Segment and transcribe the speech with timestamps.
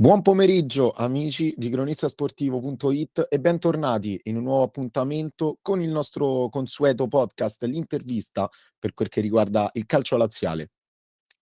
[0.00, 7.08] Buon pomeriggio amici di cronistasportivo.it e bentornati in un nuovo appuntamento con il nostro consueto
[7.08, 8.48] podcast, l'intervista
[8.78, 10.70] per quel che riguarda il calcio laziale.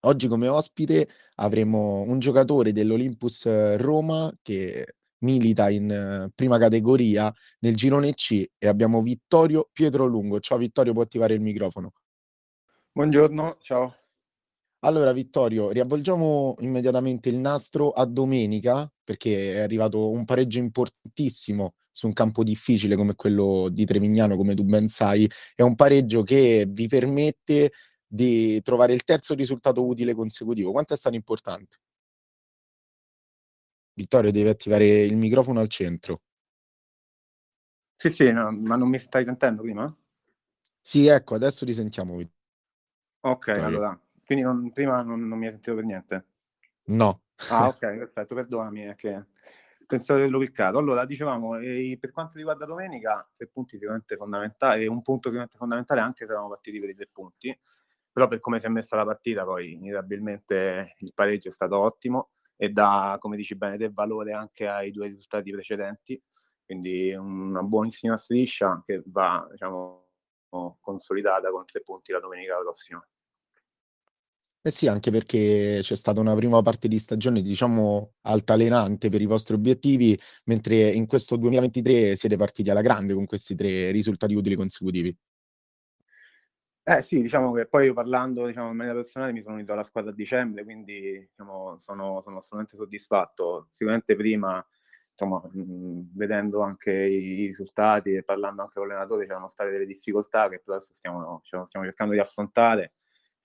[0.06, 4.86] Oggi come ospite avremo un giocatore dell'Olympus Roma che
[5.26, 7.30] milita in prima categoria
[7.60, 10.40] nel girone C e abbiamo Vittorio Pietrolungo.
[10.40, 11.92] Ciao Vittorio, può attivare il microfono.
[12.94, 14.05] Buongiorno, ciao.
[14.86, 22.06] Allora, Vittorio, riavvolgiamo immediatamente il nastro a domenica, perché è arrivato un pareggio importantissimo su
[22.06, 25.28] un campo difficile come quello di Trevignano, come tu ben sai.
[25.56, 27.72] È un pareggio che vi permette
[28.06, 30.72] di trovare il terzo risultato utile consecutivo.
[30.72, 31.78] Quanto è stato importante?
[33.96, 36.22] Vittorio, devi attivare il microfono al centro.
[37.96, 39.92] Sì, sì, no, ma non mi stai sentendo prima?
[40.80, 42.20] Sì, ecco, adesso ti sentiamo.
[43.22, 43.66] Ok, Vittorio.
[43.66, 46.26] allora quindi non, prima non, non, mi hai sentito per niente?
[46.86, 47.22] No.
[47.50, 49.28] Ah, ok, perfetto, perdonami, è che
[49.86, 50.78] pensavo di averlo cliccato.
[50.78, 56.02] Allora, dicevamo, eh, per quanto riguarda domenica, tre punti sicuramente fondamentali, un punto sicuramente fondamentale,
[56.02, 57.58] anche se eravamo partiti per i tre punti,
[58.12, 62.32] però per come si è messa la partita, poi inevitabilmente il pareggio è stato ottimo
[62.56, 66.22] e dà, come dici bene, del valore anche ai due risultati precedenti,
[66.66, 70.04] quindi una buonissima striscia che va, diciamo,
[70.80, 73.00] consolidata con tre punti la domenica prossima.
[74.68, 79.28] Eh sì, anche perché c'è stata una prima parte di stagione, diciamo, altalenante per i
[79.28, 84.56] vostri obiettivi, mentre in questo 2023 siete partiti alla grande con questi tre risultati utili
[84.56, 85.16] consecutivi.
[86.88, 90.10] Eh sì, diciamo che poi parlando diciamo, in maniera personale mi sono unito alla squadra
[90.12, 93.68] a dicembre, quindi diciamo, sono, sono assolutamente soddisfatto.
[93.72, 94.66] Sicuramente prima,
[95.12, 100.50] insomma, mh, vedendo anche i risultati e parlando anche con l'allenatore, c'erano state delle difficoltà
[100.50, 102.94] che adesso stiamo, stiamo cercando di affrontare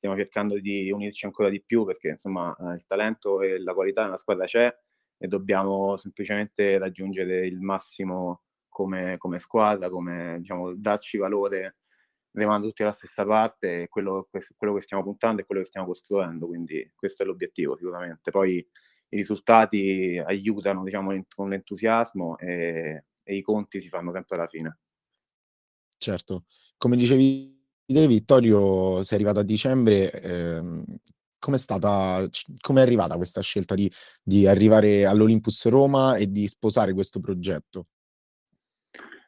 [0.00, 4.04] stiamo cercando di unirci ancora di più perché insomma eh, il talento e la qualità
[4.04, 4.74] nella squadra c'è
[5.18, 11.76] e dobbiamo semplicemente raggiungere il massimo come, come squadra, come diciamo, darci valore
[12.32, 16.46] remando tutti alla stessa parte, quello, quello che stiamo puntando e quello che stiamo costruendo,
[16.46, 18.30] quindi questo è l'obiettivo sicuramente.
[18.30, 24.46] Poi i risultati aiutano diciamo, con l'entusiasmo e, e i conti si fanno sempre alla
[24.46, 24.78] fine.
[25.98, 26.46] Certo,
[26.78, 27.59] come dicevi
[27.92, 30.84] te Vittorio, sei arrivato a dicembre, ehm,
[31.38, 32.28] com'è stata,
[32.74, 33.90] arrivata questa scelta di,
[34.22, 37.86] di arrivare all'Olympus Roma e di sposare questo progetto?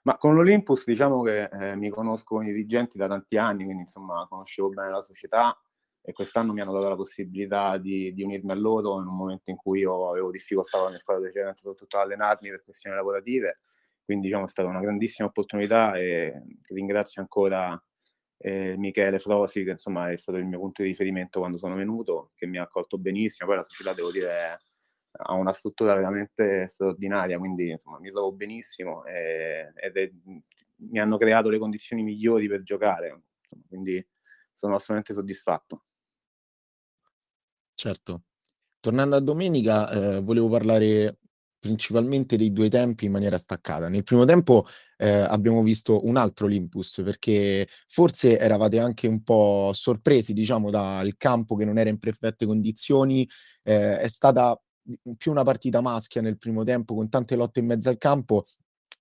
[0.05, 3.83] Ma con l'Olympus diciamo che eh, mi conosco con i dirigenti da tanti anni, quindi
[3.83, 5.57] insomma conoscevo bene la società
[6.01, 9.51] e quest'anno mi hanno dato la possibilità di, di unirmi a loro in un momento
[9.51, 12.97] in cui io avevo difficoltà con la mia squadra precedente, soprattutto ad allenarmi per questioni
[12.97, 13.59] lavorative,
[14.05, 17.81] quindi diciamo è stata una grandissima opportunità e ringrazio ancora
[18.43, 22.33] eh, Michele Frosi, che insomma è stato il mio punto di riferimento quando sono venuto,
[22.35, 23.49] che mi ha accolto benissimo.
[23.49, 24.59] Poi la società, devo dire,
[25.13, 30.11] ha una struttura veramente straordinaria, quindi insomma mi trovo benissimo e, ed è,
[30.77, 33.23] mi hanno creato le condizioni migliori per giocare,
[33.69, 34.05] quindi
[34.53, 35.85] sono assolutamente soddisfatto.
[37.75, 38.23] Certo.
[38.81, 41.19] Tornando a domenica, eh, volevo parlare
[41.63, 43.89] principalmente dei due tempi in maniera staccata.
[43.89, 49.71] Nel primo tempo eh, abbiamo visto un altro Olympus perché forse eravate anche un po'
[49.73, 53.29] sorpresi, diciamo, dal campo che non era in perfette condizioni.
[53.63, 54.61] Eh, è stata
[55.17, 58.43] più una partita maschia nel primo tempo con tante lotte in mezzo al campo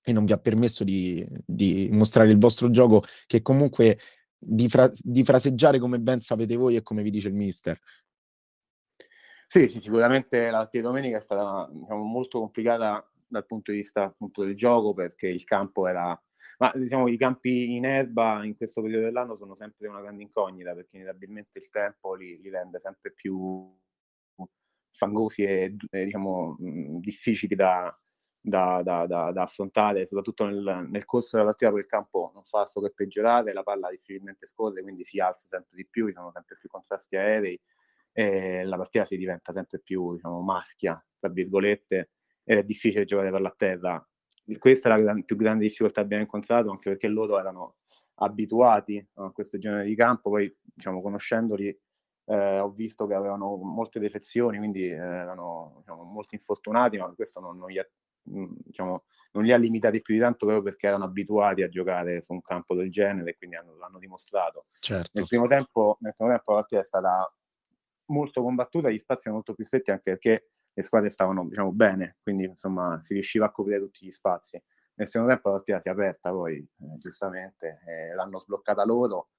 [0.03, 3.97] e non vi ha permesso di, di mostrare il vostro gioco che comunque
[4.37, 7.79] di, fra- di fraseggiare come ben sapete voi e come vi dice il mister.
[9.53, 13.77] Sì, sì, sicuramente la partita di domenica è stata diciamo, molto complicata dal punto di
[13.79, 16.17] vista appunto del gioco perché il campo era
[16.59, 20.73] ma diciamo i campi in erba in questo periodo dell'anno sono sempre una grande incognita
[20.73, 23.69] perché inevitabilmente il tempo li, li rende sempre più
[24.91, 27.93] fangosi e, diciamo mh, difficili da,
[28.39, 32.61] da, da, da, affrontare soprattutto nel, nel, corso della partita poi il campo non fa
[32.61, 36.31] altro che peggiorare la palla difficilmente scorre quindi si alza sempre di più ci sono
[36.31, 37.59] sempre più contrasti aerei
[38.11, 42.11] e la partita si diventa sempre più diciamo, maschia, tra virgolette,
[42.43, 44.09] ed è difficile giocare per la terra.
[44.57, 47.77] Questa è la gran, più grande difficoltà che abbiamo incontrato, anche perché loro erano
[48.15, 51.75] abituati a questo genere di campo, poi diciamo, conoscendoli
[52.25, 57.39] eh, ho visto che avevano molte defezioni, quindi eh, erano diciamo, molto infortunati, ma questo
[57.39, 57.87] non, non, gli ha,
[58.29, 59.03] mm, diciamo,
[59.33, 62.41] non, li ha, limitati più di tanto proprio perché erano abituati a giocare su un
[62.41, 64.65] campo del genere e quindi hanno, l'hanno dimostrato.
[64.79, 65.11] Certo.
[65.13, 67.33] Nel, primo tempo, nel primo tempo la partita è stata
[68.11, 72.17] molto combattuta, gli spazi erano molto più stretti anche perché le squadre stavano diciamo, bene,
[72.21, 74.61] quindi insomma si riusciva a coprire tutti gli spazi.
[74.95, 79.29] Nel secondo tempo la partita si è aperta poi, eh, giustamente, eh, l'hanno sbloccata loro,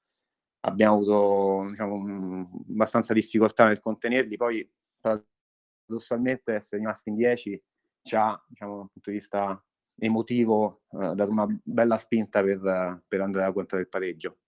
[0.61, 4.69] abbiamo avuto diciamo, abbastanza difficoltà nel contenerli, poi
[5.01, 7.63] paradossalmente essere rimasti in 10
[8.03, 9.65] ci ha, diciamo, da un punto di vista
[9.97, 14.39] emotivo, eh, dato una bella spinta per, per andare a contare il pareggio.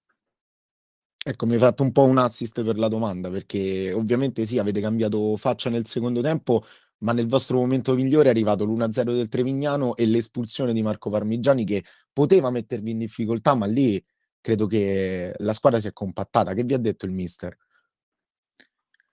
[1.26, 4.82] Ecco, mi hai fatto un po' un assist per la domanda, perché ovviamente sì, avete
[4.82, 6.62] cambiato faccia nel secondo tempo,
[6.98, 11.64] ma nel vostro momento migliore è arrivato l'1-0 del Trevignano e l'espulsione di Marco Parmigiani
[11.64, 11.82] che
[12.12, 14.04] poteva mettervi in difficoltà, ma lì
[14.38, 16.52] credo che la squadra si è compattata.
[16.52, 17.56] Che vi ha detto il mister?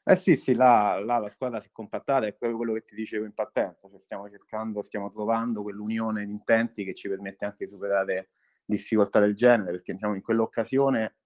[0.04, 2.96] Eh sì, sì, là, là la squadra si è compattata, è proprio quello che ti
[2.96, 7.66] dicevo in partenza, cioè stiamo cercando, stiamo trovando quell'unione di intenti che ci permette anche
[7.66, 8.32] di superare
[8.66, 11.18] difficoltà del genere, perché diciamo, in quell'occasione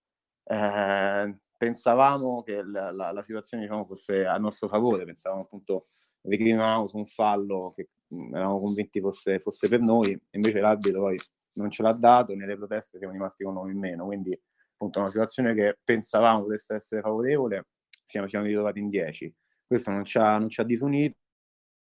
[0.46, 5.88] eh, pensavamo che la, la, la situazione diciamo, fosse a nostro favore, pensavamo appunto
[6.22, 7.90] reclamavamo su un fallo che
[8.34, 11.20] eravamo convinti fosse, fosse per noi, invece l'arbitro poi
[11.54, 14.38] non ce l'ha dato, nelle proteste siamo rimasti con noi in meno, quindi
[14.74, 17.68] appunto una situazione che pensavamo potesse essere favorevole,
[18.04, 19.34] siamo, siamo ritrovati in 10.
[19.66, 21.16] Questo non ci, ha, non ci ha disunito,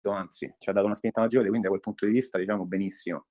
[0.02, 3.26] anzi ci ha dato una spinta maggiore, quindi da quel punto di vista diciamo benissimo.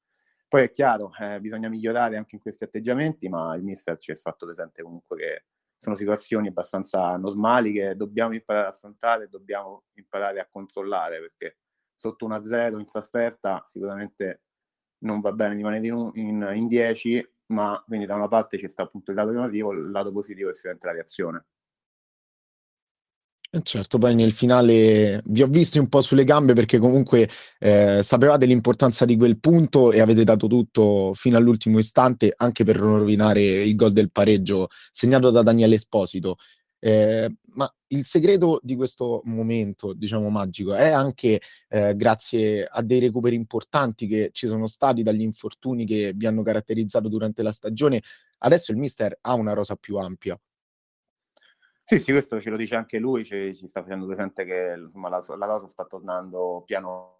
[0.49, 4.15] Poi è chiaro, eh, bisogna migliorare anche in questi atteggiamenti, ma il mister ci ha
[4.15, 5.43] fatto presente comunque che
[5.77, 11.59] sono situazioni abbastanza normali che dobbiamo imparare a affrontare e dobbiamo imparare a controllare perché
[11.93, 14.41] sotto 1-0 in trasferta sicuramente
[15.03, 19.17] non va bene rimanere in 10 ma quindi da una parte ci sta appunto il
[19.17, 21.45] lato negativo il lato positivo è sicuramente la reazione
[23.63, 28.45] certo, poi nel finale vi ho visti un po' sulle gambe perché comunque eh, sapevate
[28.45, 33.41] l'importanza di quel punto e avete dato tutto fino all'ultimo istante anche per non rovinare
[33.41, 36.35] il gol del pareggio segnato da Daniele Esposito.
[36.79, 42.99] Eh, ma il segreto di questo momento, diciamo magico, è anche eh, grazie a dei
[42.99, 48.01] recuperi importanti che ci sono stati dagli infortuni che vi hanno caratterizzato durante la stagione.
[48.39, 50.39] Adesso il mister ha una rosa più ampia.
[51.89, 55.09] Sì, sì, questo ce lo dice anche lui, ci, ci sta facendo presente che insomma,
[55.09, 57.17] la, cosa sta tornando piano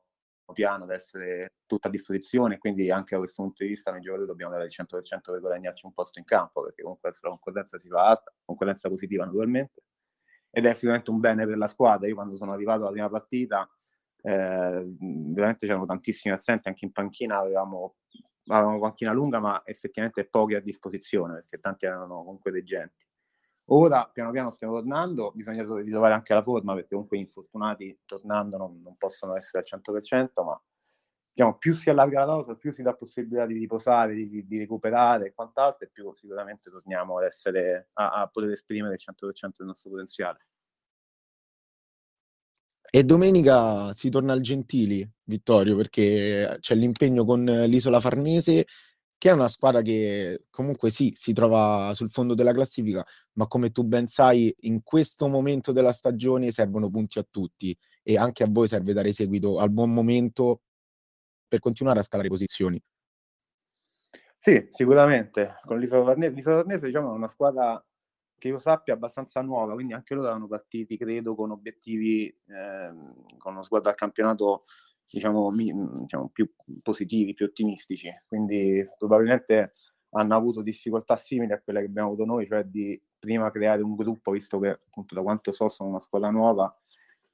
[0.54, 4.28] piano ad essere tutta a disposizione, quindi anche da questo punto di vista noi giocatori
[4.28, 7.88] dobbiamo dare il 100% per guadagnarci un posto in campo, perché comunque la concorrenza si
[7.88, 9.82] fa alta, concorrenza positiva naturalmente,
[10.52, 12.08] ed è sicuramente un bene per la squadra.
[12.08, 13.68] Io quando sono arrivato alla prima partita,
[14.22, 17.96] eh, veramente c'erano tantissimi assenti, anche in panchina avevamo,
[18.48, 23.06] avevamo panchina lunga, ma effettivamente pochi a disposizione, perché tanti erano comunque dei genti.
[23.72, 28.58] Ora piano piano stiamo tornando, bisogna ritrovare anche la forma perché comunque gli infortunati tornando
[28.58, 30.60] non, non possono essere al 100%, ma
[31.32, 35.28] diciamo, più si allarga la rosa, più si dà possibilità di riposare, di, di recuperare
[35.28, 39.68] e quant'altro, e più sicuramente torniamo ad essere, a, a poter esprimere il 100% del
[39.68, 40.48] nostro potenziale.
[42.92, 48.66] E domenica si torna al Gentili, Vittorio, perché c'è l'impegno con l'Isola Farnese
[49.20, 53.70] che è una squadra che comunque sì, si trova sul fondo della classifica, ma come
[53.70, 58.48] tu ben sai, in questo momento della stagione servono punti a tutti e anche a
[58.50, 60.62] voi serve dare seguito al buon momento
[61.50, 62.82] per continuare a scalare posizioni.
[64.38, 65.60] Sì, sicuramente.
[65.66, 67.86] Con l'Isola Varnese, l'Isola Varnese diciamo, è una squadra
[68.38, 72.90] che io sappia abbastanza nuova, quindi anche loro erano partiti, credo, con obiettivi, eh,
[73.38, 74.64] con uno squadra al campionato
[75.10, 75.72] diciamo, mi,
[76.02, 76.52] diciamo, più
[76.82, 78.10] positivi, più ottimistici.
[78.28, 79.74] Quindi probabilmente
[80.12, 83.96] hanno avuto difficoltà simili a quelle che abbiamo avuto noi, cioè di prima creare un
[83.96, 86.74] gruppo, visto che appunto da quanto so sono una squadra nuova,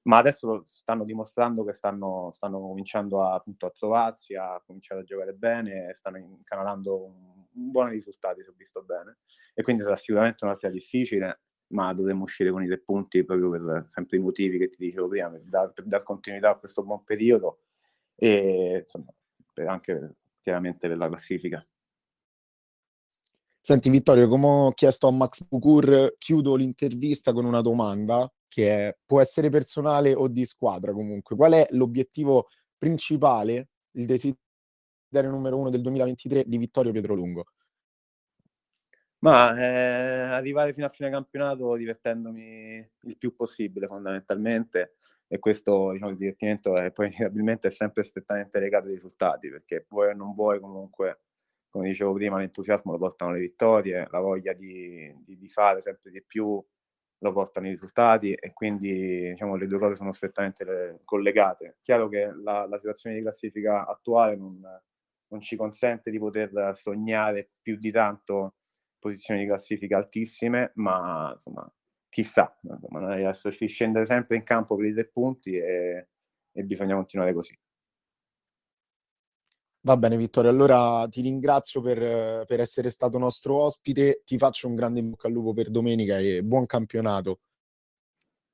[0.04, 5.03] ma adesso stanno dimostrando che stanno, stanno cominciando a, appunto, a trovarsi, a cominciare a
[5.03, 7.13] giocare bene, stanno incanalando
[7.51, 9.17] buoni risultati, se ho visto bene,
[9.53, 13.50] e quindi sarà sicuramente una partita difficile, ma dovremmo uscire con i tre punti proprio
[13.50, 16.84] per sempre i motivi che ti dicevo prima, per dar, per dar continuità a questo
[16.84, 17.62] buon periodo
[18.15, 19.12] e insomma,
[19.67, 21.65] anche chiaramente per la classifica.
[23.60, 28.98] Senti Vittorio, come ho chiesto a Max Bucur, chiudo l'intervista con una domanda che è,
[29.03, 31.36] può essere personale o di squadra comunque.
[31.36, 37.45] Qual è l'obiettivo principale, il desiderio numero uno del 2023 di Vittorio Pietrolungo?
[39.19, 46.12] Ma eh, arrivare fino a fine campionato divertendomi il più possibile fondamentalmente e questo diciamo,
[46.12, 50.60] il divertimento è poi inevitabilmente sempre strettamente legato ai risultati perché vuoi o non vuoi
[50.60, 51.22] comunque
[51.70, 56.12] come dicevo prima l'entusiasmo lo portano le vittorie la voglia di, di, di fare sempre
[56.12, 56.63] di più
[57.20, 61.77] lo portano i risultati e quindi diciamo, le due cose sono strettamente collegate.
[61.82, 64.60] Chiaro che la, la situazione di classifica attuale non,
[65.27, 68.55] non, ci consente di poter sognare più di tanto
[69.00, 71.72] posizioni di classifica altissime, ma insomma
[72.15, 76.07] chissà, insomma, adesso si scende sempre in campo per i tre punti e,
[76.53, 77.53] e bisogna continuare così.
[79.81, 84.75] Va bene Vittorio, allora ti ringrazio per, per, essere stato nostro ospite, ti faccio un
[84.75, 87.41] grande in bocca al lupo per domenica e buon campionato.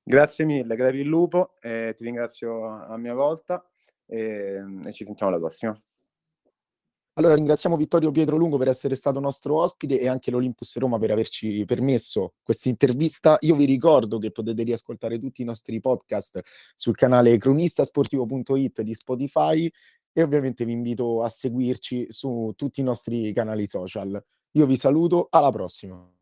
[0.01, 3.63] Grazie mille, crepi il lupo, eh, ti ringrazio a mia volta
[4.07, 5.79] e, e ci sentiamo alla prossima.
[7.15, 11.11] Allora ringraziamo Vittorio Pietro Lungo per essere stato nostro ospite e anche l'Olympus Roma per
[11.11, 13.35] averci permesso questa intervista.
[13.41, 16.39] Io vi ricordo che potete riascoltare tutti i nostri podcast
[16.73, 19.69] sul canale cronistasportivo.it di Spotify
[20.13, 24.23] e ovviamente vi invito a seguirci su tutti i nostri canali social.
[24.51, 26.20] Io vi saluto, alla prossima.